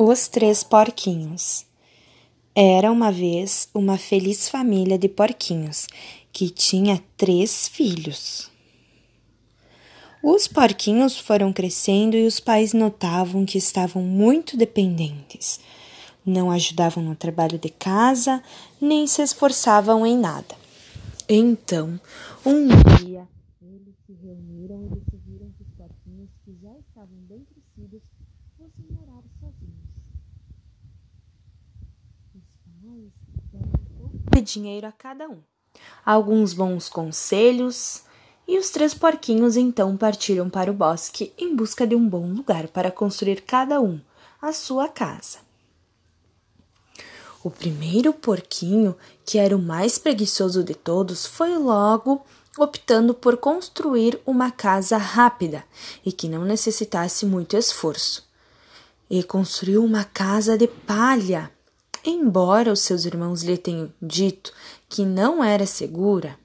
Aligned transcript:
Os 0.00 0.28
Três 0.28 0.62
Porquinhos 0.62 1.66
Era 2.54 2.92
uma 2.92 3.10
vez 3.10 3.68
uma 3.74 3.98
feliz 3.98 4.48
família 4.48 4.96
de 4.96 5.08
porquinhos 5.08 5.88
que 6.32 6.50
tinha 6.50 7.02
três 7.16 7.66
filhos. 7.66 8.48
Os 10.22 10.46
porquinhos 10.46 11.18
foram 11.18 11.52
crescendo 11.52 12.16
e 12.16 12.28
os 12.28 12.38
pais 12.38 12.72
notavam 12.72 13.44
que 13.44 13.58
estavam 13.58 14.00
muito 14.00 14.56
dependentes. 14.56 15.58
Não 16.24 16.48
ajudavam 16.52 17.02
no 17.02 17.16
trabalho 17.16 17.58
de 17.58 17.68
casa, 17.68 18.40
nem 18.80 19.04
se 19.04 19.20
esforçavam 19.20 20.06
em 20.06 20.16
nada. 20.16 20.54
Então, 21.28 22.00
um 22.46 22.68
dia, 22.68 23.26
eles 23.60 23.96
se 24.06 24.12
reuniram 24.12 24.80
e 24.84 24.88
decidiram 24.90 25.50
que 25.56 25.64
os 25.64 25.70
porquinhos 25.76 26.30
que 26.44 26.56
já 26.62 26.72
estavam 26.78 27.18
bem 27.28 27.44
crescidos 27.44 28.02
fossem 28.56 28.86
morar 28.92 29.24
sozinhos. 29.40 29.88
Dinheiro 34.40 34.86
a 34.86 34.92
cada 34.92 35.28
um, 35.28 35.38
alguns 36.04 36.52
bons 36.52 36.88
conselhos, 36.88 38.02
e 38.46 38.58
os 38.58 38.70
três 38.70 38.94
porquinhos 38.94 39.56
então 39.56 39.96
partiram 39.96 40.48
para 40.48 40.70
o 40.70 40.74
bosque 40.74 41.32
em 41.36 41.54
busca 41.54 41.86
de 41.86 41.94
um 41.94 42.08
bom 42.08 42.32
lugar 42.32 42.68
para 42.68 42.90
construir 42.90 43.42
cada 43.42 43.80
um 43.80 44.00
a 44.40 44.52
sua 44.52 44.88
casa. 44.88 45.38
O 47.44 47.50
primeiro 47.50 48.12
porquinho, 48.12 48.96
que 49.24 49.38
era 49.38 49.56
o 49.56 49.62
mais 49.62 49.98
preguiçoso 49.98 50.64
de 50.64 50.74
todos, 50.74 51.26
foi 51.26 51.56
logo 51.56 52.24
optando 52.58 53.14
por 53.14 53.36
construir 53.36 54.20
uma 54.26 54.50
casa 54.50 54.96
rápida 54.96 55.64
e 56.04 56.10
que 56.10 56.28
não 56.28 56.44
necessitasse 56.44 57.24
muito 57.24 57.56
esforço. 57.56 58.26
E 59.08 59.22
construiu 59.22 59.84
uma 59.84 60.04
casa 60.04 60.58
de 60.58 60.66
palha 60.66 61.50
Embora 62.04 62.72
os 62.72 62.80
seus 62.80 63.04
irmãos 63.04 63.42
lhe 63.42 63.58
tenham 63.58 63.92
dito 64.00 64.52
que 64.88 65.04
não 65.04 65.42
era 65.42 65.66
segura, 65.66 66.38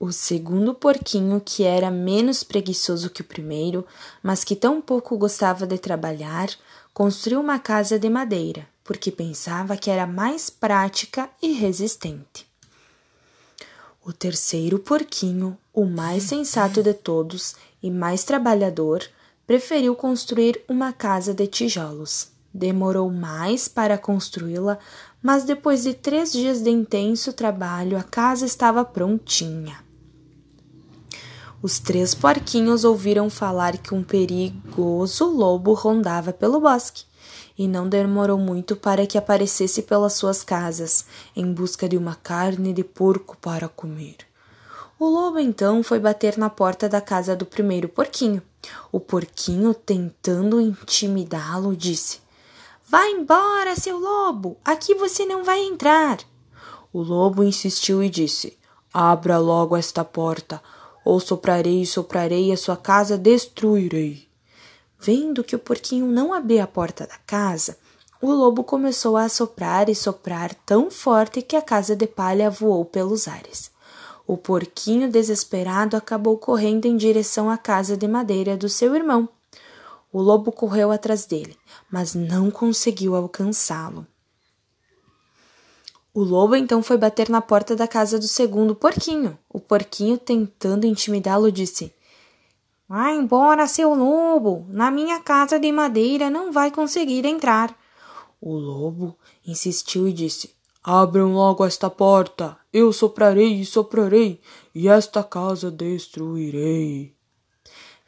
o 0.00 0.12
segundo 0.12 0.74
porquinho, 0.74 1.42
que 1.44 1.64
era 1.64 1.90
menos 1.90 2.44
preguiçoso 2.44 3.10
que 3.10 3.20
o 3.20 3.24
primeiro, 3.24 3.84
mas 4.22 4.44
que 4.44 4.54
tão 4.54 4.80
pouco 4.80 5.18
gostava 5.18 5.66
de 5.66 5.76
trabalhar, 5.76 6.48
construiu 6.94 7.40
uma 7.40 7.58
casa 7.58 7.98
de 7.98 8.08
madeira, 8.08 8.66
porque 8.84 9.10
pensava 9.10 9.76
que 9.76 9.90
era 9.90 10.06
mais 10.06 10.48
prática 10.48 11.28
e 11.42 11.52
resistente. 11.52 12.46
O 14.04 14.12
terceiro 14.12 14.78
porquinho, 14.78 15.58
o 15.74 15.84
mais 15.84 16.22
sensato 16.22 16.80
de 16.80 16.94
todos 16.94 17.56
e 17.82 17.90
mais 17.90 18.22
trabalhador, 18.22 19.02
preferiu 19.46 19.96
construir 19.96 20.62
uma 20.68 20.92
casa 20.92 21.34
de 21.34 21.46
tijolos. 21.48 22.37
Demorou 22.52 23.10
mais 23.10 23.68
para 23.68 23.98
construí-la, 23.98 24.78
mas 25.22 25.44
depois 25.44 25.82
de 25.82 25.94
três 25.94 26.32
dias 26.32 26.62
de 26.62 26.70
intenso 26.70 27.32
trabalho, 27.32 27.98
a 27.98 28.02
casa 28.02 28.46
estava 28.46 28.84
prontinha. 28.84 29.76
Os 31.60 31.78
três 31.78 32.14
porquinhos 32.14 32.84
ouviram 32.84 33.28
falar 33.28 33.76
que 33.78 33.92
um 33.92 34.02
perigoso 34.02 35.26
lobo 35.26 35.72
rondava 35.72 36.32
pelo 36.32 36.60
bosque, 36.60 37.04
e 37.58 37.66
não 37.66 37.88
demorou 37.88 38.38
muito 38.38 38.76
para 38.76 39.04
que 39.06 39.18
aparecesse 39.18 39.82
pelas 39.82 40.12
suas 40.12 40.44
casas, 40.44 41.04
em 41.34 41.52
busca 41.52 41.88
de 41.88 41.96
uma 41.96 42.14
carne 42.14 42.72
de 42.72 42.84
porco 42.84 43.36
para 43.38 43.68
comer. 43.68 44.16
O 44.98 45.06
lobo 45.06 45.38
então 45.38 45.82
foi 45.82 45.98
bater 45.98 46.38
na 46.38 46.48
porta 46.48 46.88
da 46.88 47.00
casa 47.00 47.34
do 47.34 47.44
primeiro 47.44 47.88
porquinho. 47.88 48.42
O 48.92 49.00
porquinho, 49.00 49.74
tentando 49.74 50.60
intimidá-lo, 50.60 51.76
disse: 51.76 52.20
Vá 52.90 53.06
embora, 53.06 53.76
seu 53.76 53.98
lobo! 53.98 54.56
Aqui 54.64 54.94
você 54.94 55.26
não 55.26 55.44
vai 55.44 55.62
entrar! 55.62 56.20
O 56.90 57.02
lobo 57.02 57.44
insistiu 57.44 58.02
e 58.02 58.08
disse: 58.08 58.56
Abra 58.94 59.36
logo 59.36 59.76
esta 59.76 60.02
porta, 60.02 60.62
ou 61.04 61.20
soprarei 61.20 61.82
e 61.82 61.86
soprarei 61.86 62.50
a 62.50 62.56
sua 62.56 62.78
casa 62.78 63.18
destruirei. 63.18 64.26
Vendo 64.98 65.44
que 65.44 65.54
o 65.54 65.58
porquinho 65.58 66.06
não 66.06 66.32
abria 66.32 66.64
a 66.64 66.66
porta 66.66 67.06
da 67.06 67.18
casa, 67.26 67.76
o 68.22 68.32
lobo 68.32 68.64
começou 68.64 69.18
a 69.18 69.28
soprar 69.28 69.90
e 69.90 69.94
soprar 69.94 70.54
tão 70.54 70.90
forte 70.90 71.42
que 71.42 71.56
a 71.56 71.62
casa 71.62 71.94
de 71.94 72.06
palha 72.06 72.48
voou 72.48 72.86
pelos 72.86 73.28
ares. 73.28 73.70
O 74.26 74.38
porquinho, 74.38 75.10
desesperado, 75.10 75.94
acabou 75.94 76.38
correndo 76.38 76.86
em 76.86 76.96
direção 76.96 77.50
à 77.50 77.58
casa 77.58 77.98
de 77.98 78.08
madeira 78.08 78.56
do 78.56 78.68
seu 78.68 78.94
irmão. 78.94 79.28
O 80.12 80.22
lobo 80.22 80.50
correu 80.50 80.90
atrás 80.90 81.26
dele, 81.26 81.56
mas 81.90 82.14
não 82.14 82.50
conseguiu 82.50 83.14
alcançá-lo. 83.14 84.06
O 86.14 86.22
lobo 86.22 86.56
então 86.56 86.82
foi 86.82 86.96
bater 86.96 87.28
na 87.28 87.40
porta 87.40 87.76
da 87.76 87.86
casa 87.86 88.18
do 88.18 88.26
segundo 88.26 88.74
porquinho. 88.74 89.38
O 89.48 89.60
porquinho, 89.60 90.16
tentando 90.16 90.86
intimidá-lo, 90.86 91.52
disse: 91.52 91.94
Vá 92.88 93.12
embora, 93.12 93.66
seu 93.66 93.94
lobo! 93.94 94.66
Na 94.70 94.90
minha 94.90 95.20
casa 95.20 95.58
de 95.60 95.70
madeira 95.70 96.30
não 96.30 96.50
vai 96.50 96.70
conseguir 96.70 97.26
entrar. 97.26 97.76
O 98.40 98.54
lobo 98.56 99.16
insistiu 99.46 100.08
e 100.08 100.12
disse: 100.12 100.54
Abram 100.82 101.34
logo 101.34 101.66
esta 101.66 101.90
porta, 101.90 102.56
eu 102.72 102.92
soprarei 102.94 103.60
e 103.60 103.66
soprarei, 103.66 104.40
e 104.74 104.88
esta 104.88 105.22
casa 105.22 105.70
destruirei. 105.70 107.17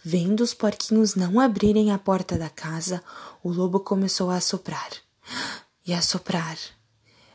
Vendo 0.03 0.41
os 0.41 0.55
porquinhos 0.55 1.15
não 1.15 1.39
abrirem 1.39 1.93
a 1.93 1.99
porta 1.99 2.39
da 2.39 2.49
casa, 2.49 3.03
o 3.43 3.51
lobo 3.51 3.81
começou 3.81 4.31
a 4.31 4.41
soprar 4.41 4.91
e 5.87 5.93
a 5.93 6.01
soprar, 6.01 6.57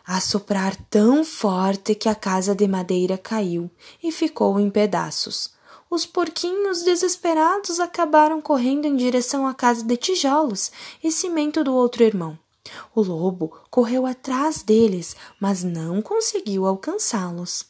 a 0.05 0.19
soprar 0.19 0.75
tão 0.89 1.23
forte 1.23 1.93
que 1.93 2.09
a 2.09 2.15
casa 2.15 2.55
de 2.55 2.67
madeira 2.67 3.17
caiu 3.17 3.69
e 4.01 4.11
ficou 4.11 4.59
em 4.59 4.69
pedaços. 4.69 5.53
Os 5.89 6.07
porquinhos, 6.07 6.81
desesperados, 6.81 7.79
acabaram 7.79 8.41
correndo 8.41 8.85
em 8.85 8.95
direção 8.95 9.45
à 9.45 9.53
casa 9.53 9.83
de 9.83 9.95
tijolos 9.95 10.71
e 11.03 11.11
cimento 11.11 11.63
do 11.63 11.73
outro 11.73 12.03
irmão. 12.03 12.37
O 12.95 13.01
lobo 13.01 13.55
correu 13.69 14.07
atrás 14.07 14.63
deles, 14.63 15.15
mas 15.39 15.63
não 15.63 16.01
conseguiu 16.01 16.65
alcançá-los. 16.65 17.65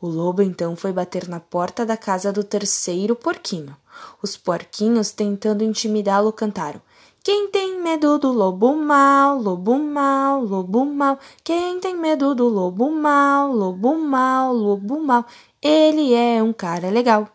O 0.00 0.06
lobo 0.06 0.42
então 0.42 0.76
foi 0.76 0.92
bater 0.92 1.28
na 1.28 1.40
porta 1.40 1.84
da 1.84 1.96
casa 1.96 2.32
do 2.32 2.44
terceiro 2.44 3.16
porquinho. 3.16 3.76
Os 4.22 4.36
porquinhos, 4.36 5.10
tentando 5.10 5.64
intimidá-lo, 5.64 6.32
cantaram: 6.32 6.80
Quem 7.22 7.48
tem 7.50 7.80
medo 7.80 8.18
do 8.18 8.32
lobo 8.32 8.74
mau, 8.76 9.40
lobo 9.40 9.78
mau, 9.78 10.44
lobo 10.44 10.84
mau? 10.84 11.18
Quem 11.44 11.80
tem 11.80 11.96
medo 11.96 12.34
do 12.34 12.48
lobo 12.48 12.90
mau, 12.90 13.52
lobo 13.52 13.96
mau, 13.98 14.52
lobo 14.52 15.00
mau? 15.00 15.24
Ele 15.62 16.14
é 16.14 16.42
um 16.42 16.52
cara 16.52 16.90
legal. 16.90 17.28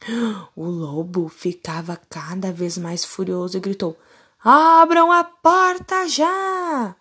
O 0.56 0.64
lobo 0.64 1.28
ficava 1.28 1.98
cada 2.08 2.52
vez 2.52 2.78
mais 2.78 3.04
furioso 3.04 3.56
e 3.56 3.60
gritou: 3.60 3.96
Abram 4.42 5.10
a 5.10 5.24
porta 5.24 6.08
já! 6.08 6.94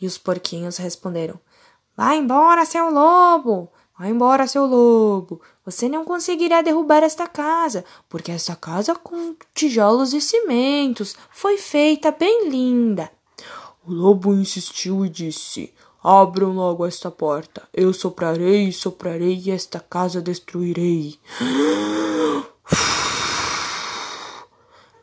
E 0.00 0.06
os 0.06 0.18
porquinhos 0.18 0.76
responderam: 0.76 1.38
Vá 1.96 2.14
embora, 2.14 2.64
seu 2.64 2.90
lobo! 2.90 3.70
Vá 4.02 4.08
embora, 4.08 4.48
seu 4.48 4.66
lobo. 4.66 5.40
Você 5.64 5.88
não 5.88 6.04
conseguirá 6.04 6.60
derrubar 6.60 7.04
esta 7.04 7.28
casa, 7.28 7.84
porque 8.08 8.32
esta 8.32 8.56
casa 8.56 8.96
com 8.96 9.36
tijolos 9.54 10.12
e 10.12 10.20
cimentos 10.20 11.14
foi 11.30 11.56
feita 11.56 12.10
bem 12.10 12.48
linda. 12.48 13.08
O 13.86 13.92
lobo 13.92 14.34
insistiu 14.34 15.06
e 15.06 15.08
disse: 15.08 15.72
Abram 16.02 16.52
logo 16.52 16.84
esta 16.84 17.12
porta. 17.12 17.62
Eu 17.72 17.92
soprarei 17.92 18.70
e 18.70 18.72
soprarei 18.72 19.40
e 19.46 19.52
esta 19.52 19.78
casa 19.78 20.20
destruirei. 20.20 21.16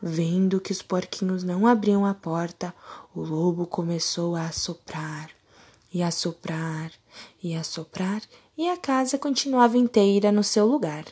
Vendo 0.02 0.60
que 0.60 0.72
os 0.72 0.82
porquinhos 0.82 1.42
não 1.42 1.66
abriam 1.66 2.04
a 2.04 2.12
porta, 2.12 2.74
o 3.14 3.22
lobo 3.22 3.66
começou 3.66 4.36
a 4.36 4.52
soprar 4.52 5.30
e 5.90 6.02
a 6.02 6.10
soprar 6.10 6.92
e 7.42 7.54
a 7.54 7.64
soprar 7.64 8.20
e 8.60 8.68
a 8.68 8.76
casa 8.76 9.16
continuava 9.16 9.78
inteira 9.78 10.30
no 10.30 10.44
seu 10.44 10.66
lugar. 10.66 11.06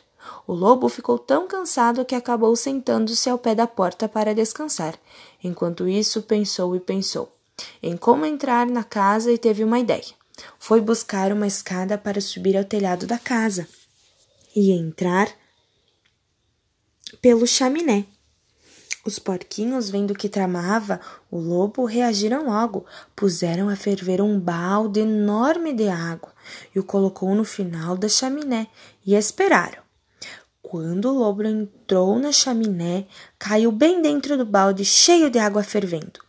O 0.45 0.53
lobo 0.53 0.87
ficou 0.87 1.17
tão 1.17 1.47
cansado 1.47 2.05
que 2.05 2.13
acabou 2.13 2.55
sentando-se 2.55 3.27
ao 3.27 3.39
pé 3.39 3.55
da 3.55 3.65
porta 3.65 4.07
para 4.07 4.35
descansar. 4.35 4.95
Enquanto 5.43 5.87
isso, 5.87 6.21
pensou 6.21 6.75
e 6.75 6.79
pensou 6.79 7.35
em 7.81 7.97
como 7.97 8.23
entrar 8.23 8.67
na 8.67 8.83
casa 8.83 9.31
e 9.31 9.37
teve 9.39 9.63
uma 9.63 9.79
ideia. 9.79 10.13
Foi 10.59 10.79
buscar 10.79 11.31
uma 11.31 11.47
escada 11.47 11.97
para 11.97 12.21
subir 12.21 12.55
ao 12.55 12.63
telhado 12.63 13.07
da 13.07 13.17
casa 13.17 13.67
e 14.55 14.71
entrar 14.71 15.27
pelo 17.19 17.47
chaminé. 17.47 18.05
Os 19.09 19.17
porquinhos, 19.17 19.89
vendo 19.89 20.13
que 20.13 20.29
tramava 20.29 21.01
o 21.31 21.39
lobo, 21.39 21.83
reagiram 21.83 22.45
logo, 22.45 22.85
puseram 23.15 23.67
a 23.67 23.75
ferver 23.75 24.21
um 24.21 24.39
balde 24.39 24.99
enorme 24.99 25.73
de 25.73 25.89
água 25.89 26.31
e 26.75 26.79
o 26.79 26.83
colocou 26.83 27.33
no 27.33 27.43
final 27.43 27.97
da 27.97 28.07
chaminé 28.07 28.67
e 29.03 29.15
esperaram. 29.15 29.81
Quando 30.61 31.05
o 31.05 31.17
lobo 31.17 31.41
entrou 31.41 32.19
na 32.19 32.31
chaminé, 32.31 33.07
caiu 33.39 33.71
bem 33.71 33.99
dentro 33.99 34.37
do 34.37 34.45
balde 34.45 34.85
cheio 34.85 35.31
de 35.31 35.39
água 35.39 35.63
fervendo. 35.63 36.19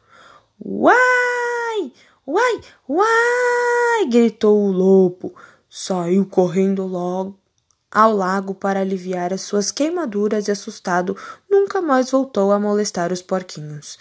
Uai! 0.58 1.92
Uai! 2.26 2.60
Uai! 2.88 4.06
gritou 4.08 4.58
o 4.58 4.72
lobo. 4.72 5.34
Saiu 5.68 6.24
correndo 6.24 6.86
logo 6.86 7.39
ao 7.90 8.14
lago 8.14 8.54
para 8.54 8.80
aliviar 8.80 9.32
as 9.32 9.40
suas 9.42 9.72
queimaduras 9.72 10.46
e 10.46 10.50
assustado 10.50 11.16
nunca 11.48 11.80
mais 11.80 12.10
voltou 12.10 12.52
a 12.52 12.60
molestar 12.60 13.12
os 13.12 13.20
porquinhos. 13.20 13.98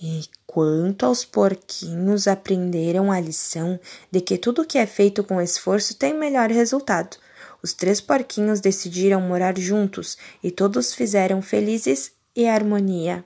E 0.00 0.24
quanto 0.46 1.04
aos 1.04 1.24
porquinhos, 1.24 2.26
aprenderam 2.26 3.12
a 3.12 3.20
lição 3.20 3.78
de 4.10 4.20
que 4.20 4.38
tudo 4.38 4.64
que 4.64 4.78
é 4.78 4.86
feito 4.86 5.22
com 5.22 5.40
esforço 5.40 5.94
tem 5.94 6.14
melhor 6.14 6.50
resultado. 6.50 7.16
Os 7.62 7.72
três 7.72 8.00
porquinhos 8.00 8.60
decidiram 8.60 9.20
morar 9.20 9.58
juntos 9.58 10.16
e 10.42 10.50
todos 10.50 10.94
fizeram 10.94 11.42
felizes 11.42 12.12
e 12.34 12.46
harmonia 12.46 13.24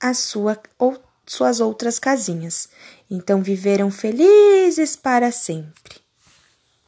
a 0.00 0.12
sua 0.14 0.58
ou 0.78 0.96
suas 1.26 1.60
outras 1.60 1.98
casinhas. 1.98 2.68
Então 3.10 3.42
viveram 3.42 3.90
felizes 3.90 4.94
para 4.94 5.32
sempre. 5.32 6.05